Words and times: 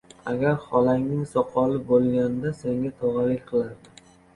•Agar 0.29 0.55
xolangning 0.63 1.21
soqoli 1.35 1.85
bo‘lganida 1.93 2.59
senga 2.65 2.97
tog‘alik 3.05 3.51
qilardi. 3.55 4.01